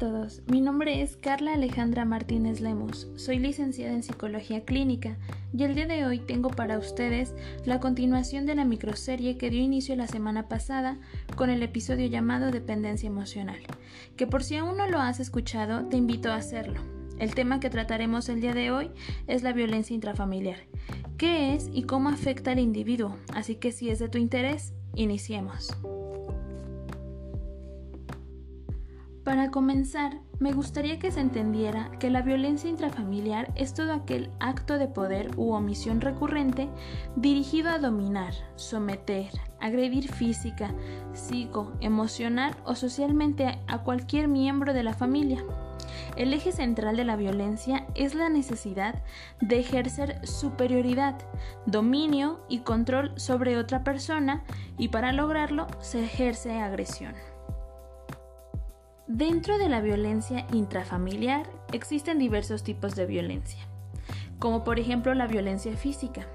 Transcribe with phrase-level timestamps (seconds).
[0.00, 5.18] todos, mi nombre es Carla Alejandra Martínez Lemos, soy licenciada en Psicología Clínica
[5.52, 7.34] y el día de hoy tengo para ustedes
[7.66, 10.96] la continuación de la microserie que dio inicio la semana pasada
[11.36, 13.58] con el episodio llamado Dependencia Emocional,
[14.16, 16.80] que por si aún no lo has escuchado te invito a hacerlo.
[17.18, 18.90] El tema que trataremos el día de hoy
[19.26, 20.60] es la violencia intrafamiliar.
[21.18, 23.18] ¿Qué es y cómo afecta al individuo?
[23.34, 25.76] Así que si es de tu interés, iniciemos.
[29.24, 34.78] Para comenzar, me gustaría que se entendiera que la violencia intrafamiliar es todo aquel acto
[34.78, 36.70] de poder u omisión recurrente
[37.16, 39.28] dirigido a dominar, someter,
[39.60, 40.74] agredir física,
[41.12, 45.44] psico, emocional o socialmente a cualquier miembro de la familia.
[46.16, 49.02] El eje central de la violencia es la necesidad
[49.42, 51.16] de ejercer superioridad,
[51.66, 54.44] dominio y control sobre otra persona
[54.78, 57.12] y para lograrlo se ejerce agresión.
[59.12, 63.58] Dentro de la violencia intrafamiliar existen diversos tipos de violencia,
[64.38, 66.28] como por ejemplo la violencia física.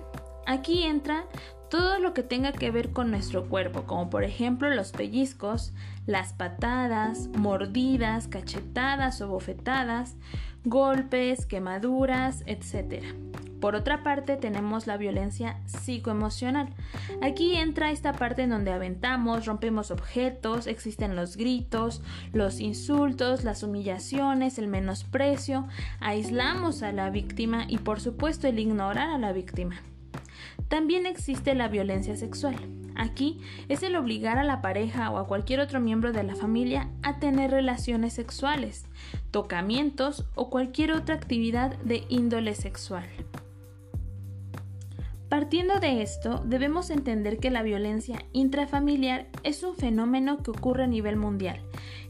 [0.46, 1.24] Aquí entra
[1.70, 5.74] todo lo que tenga que ver con nuestro cuerpo, como por ejemplo los pellizcos,
[6.06, 10.18] las patadas, mordidas, cachetadas o bofetadas,
[10.66, 13.06] golpes, quemaduras, etc.
[13.66, 16.70] Por otra parte tenemos la violencia psicoemocional.
[17.24, 23.64] Aquí entra esta parte en donde aventamos, rompemos objetos, existen los gritos, los insultos, las
[23.64, 25.68] humillaciones, el menosprecio,
[26.00, 29.82] aislamos a la víctima y por supuesto el ignorar a la víctima.
[30.68, 32.56] También existe la violencia sexual.
[32.96, 36.92] Aquí es el obligar a la pareja o a cualquier otro miembro de la familia
[37.02, 38.86] a tener relaciones sexuales,
[39.32, 43.06] tocamientos o cualquier otra actividad de índole sexual.
[45.30, 50.88] Partiendo de esto, debemos entender que la violencia intrafamiliar es un fenómeno que ocurre a
[50.88, 51.60] nivel mundial,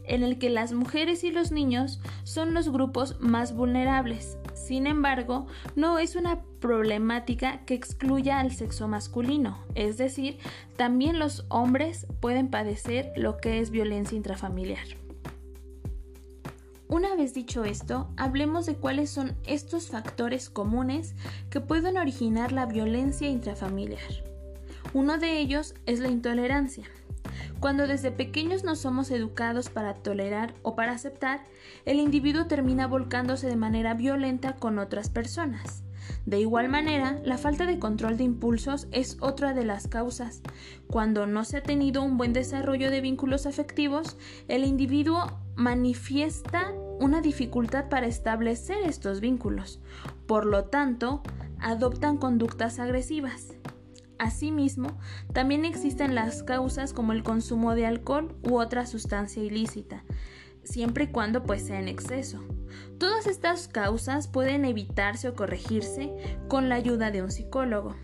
[0.04, 4.36] en el que las mujeres y los niños son los grupos más vulnerables.
[4.54, 10.38] Sin embargo, no es una problemática que excluya al sexo masculino, es decir,
[10.76, 15.05] también los hombres pueden padecer lo que es violencia intrafamiliar.
[16.88, 21.16] Una vez dicho esto, hablemos de cuáles son estos factores comunes
[21.50, 24.24] que pueden originar la violencia intrafamiliar.
[24.94, 26.84] Uno de ellos es la intolerancia.
[27.58, 31.44] Cuando desde pequeños no somos educados para tolerar o para aceptar,
[31.86, 35.82] el individuo termina volcándose de manera violenta con otras personas.
[36.24, 40.42] De igual manera, la falta de control de impulsos es otra de las causas.
[40.86, 44.16] Cuando no se ha tenido un buen desarrollo de vínculos afectivos,
[44.48, 49.80] el individuo manifiesta una dificultad para establecer estos vínculos.
[50.26, 51.22] Por lo tanto,
[51.60, 53.54] adoptan conductas agresivas.
[54.18, 54.98] Asimismo,
[55.32, 60.04] también existen las causas como el consumo de alcohol u otra sustancia ilícita,
[60.66, 62.44] siempre y cuando pues sea en exceso.
[62.98, 66.12] Todas estas causas pueden evitarse o corregirse
[66.48, 67.96] con la ayuda de un psicólogo.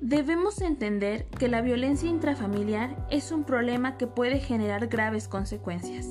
[0.00, 6.10] Debemos entender que la violencia intrafamiliar es un problema que puede generar graves consecuencias.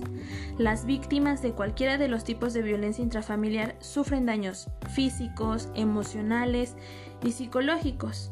[0.58, 6.76] Las víctimas de cualquiera de los tipos de violencia intrafamiliar sufren daños físicos, emocionales
[7.24, 8.32] y psicológicos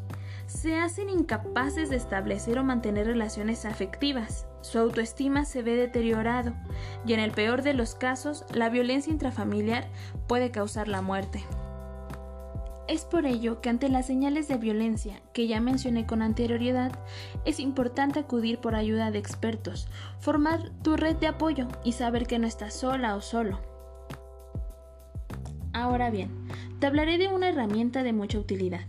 [0.52, 4.48] se hacen incapaces de establecer o mantener relaciones afectivas.
[4.62, 6.54] Su autoestima se ve deteriorado
[7.06, 9.88] y en el peor de los casos, la violencia intrafamiliar
[10.28, 11.44] puede causar la muerte.
[12.88, 16.92] Es por ello que ante las señales de violencia que ya mencioné con anterioridad,
[17.46, 19.88] es importante acudir por ayuda de expertos,
[20.20, 23.60] formar tu red de apoyo y saber que no estás sola o solo.
[25.74, 26.48] Ahora bien,
[26.80, 28.82] te hablaré de una herramienta de mucha utilidad,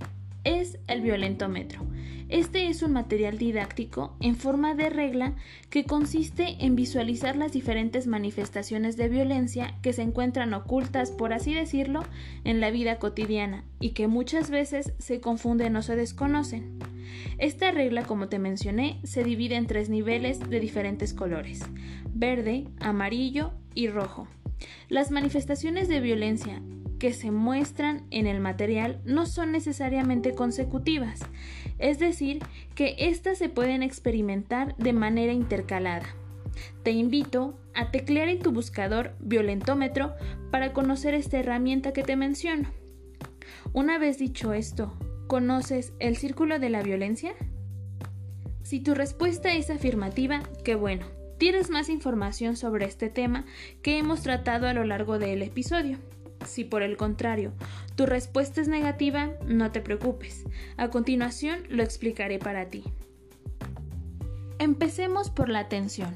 [0.42, 1.91] es el violentómetro.
[2.32, 5.34] Este es un material didáctico en forma de regla
[5.68, 11.52] que consiste en visualizar las diferentes manifestaciones de violencia que se encuentran ocultas, por así
[11.52, 12.02] decirlo,
[12.44, 16.78] en la vida cotidiana y que muchas veces se confunden o se desconocen.
[17.36, 21.60] Esta regla, como te mencioné, se divide en tres niveles de diferentes colores,
[22.14, 24.26] verde, amarillo y rojo.
[24.88, 26.62] Las manifestaciones de violencia
[27.02, 31.18] que se muestran en el material no son necesariamente consecutivas,
[31.80, 32.38] es decir,
[32.76, 36.06] que éstas se pueden experimentar de manera intercalada.
[36.84, 40.14] Te invito a teclear en tu buscador violentómetro
[40.52, 42.68] para conocer esta herramienta que te menciono.
[43.72, 44.96] Una vez dicho esto,
[45.26, 47.32] ¿conoces el círculo de la violencia?
[48.62, 51.04] Si tu respuesta es afirmativa, qué bueno.
[51.36, 53.44] Tienes más información sobre este tema
[53.82, 55.98] que hemos tratado a lo largo del episodio.
[56.46, 57.52] Si por el contrario
[57.96, 60.44] tu respuesta es negativa, no te preocupes.
[60.76, 62.84] A continuación lo explicaré para ti.
[64.58, 66.14] Empecemos por la atención.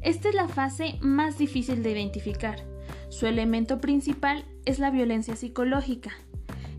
[0.00, 2.64] Esta es la fase más difícil de identificar.
[3.10, 6.12] Su elemento principal es la violencia psicológica.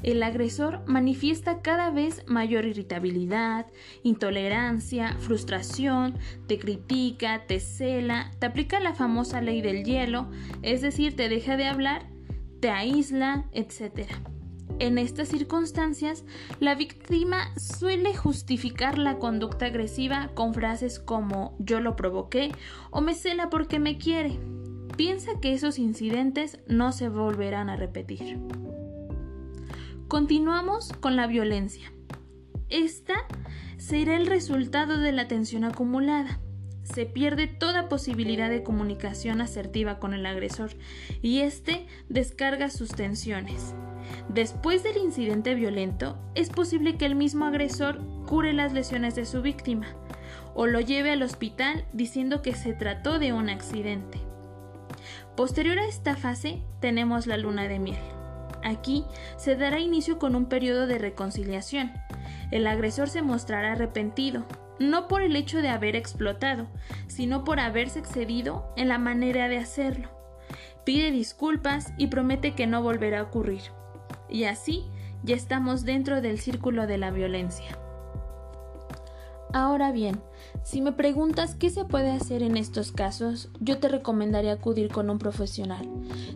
[0.04, 3.68] El agresor manifiesta cada vez mayor irritabilidad,
[4.02, 6.18] intolerancia, frustración,
[6.48, 10.32] te critica, te cela, te aplica la famosa ley del hielo,
[10.64, 12.08] es decir, te deja de hablar,
[12.62, 14.08] te aísla, etc.
[14.80, 16.24] En estas circunstancias,
[16.60, 22.52] la víctima suele justificar la conducta agresiva con frases como yo lo provoqué
[22.90, 24.40] o me cela porque me quiere.
[24.96, 28.40] Piensa que esos incidentes no se volverán a repetir.
[30.08, 31.92] Continuamos con la violencia.
[32.70, 33.26] Esta
[33.78, 36.40] será el resultado de la tensión acumulada.
[36.84, 40.72] Se pierde toda posibilidad de comunicación asertiva con el agresor
[41.22, 43.74] y éste descarga sus tensiones.
[44.30, 49.42] Después del incidente violento, es posible que el mismo agresor cure las lesiones de su
[49.42, 49.88] víctima
[50.54, 54.20] o lo lleve al hospital diciendo que se trató de un accidente.
[55.36, 58.00] Posterior a esta fase tenemos la luna de miel.
[58.64, 59.06] Aquí
[59.38, 61.92] se dará inicio con un periodo de reconciliación.
[62.52, 64.46] El agresor se mostrará arrepentido,
[64.80, 66.68] no por el hecho de haber explotado,
[67.08, 70.10] sino por haberse excedido en la manera de hacerlo.
[70.86, 73.62] Pide disculpas y promete que no volverá a ocurrir
[74.32, 74.86] y así
[75.24, 77.78] ya estamos dentro del círculo de la violencia.
[79.54, 80.22] Ahora bien,
[80.64, 85.10] si me preguntas qué se puede hacer en estos casos, yo te recomendaría acudir con
[85.10, 85.86] un profesional.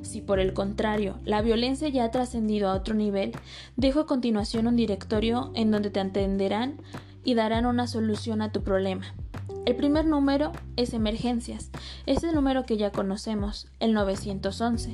[0.01, 3.31] Si por el contrario la violencia ya ha trascendido a otro nivel,
[3.77, 6.81] dejo a continuación un directorio en donde te atenderán
[7.25, 9.13] y darán una solución a tu problema.
[9.65, 11.71] El primer número es emergencias.
[12.05, 14.91] Es el número que ya conocemos, el 911.